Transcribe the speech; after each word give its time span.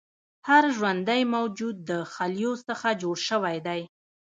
هر 0.47 0.63
ژوندی 0.75 1.21
موجود 1.35 1.75
د 1.89 1.91
خلیو 2.13 2.53
څخه 2.67 2.87
جوړ 3.01 3.17
شوی 3.29 3.57
دی 3.67 3.81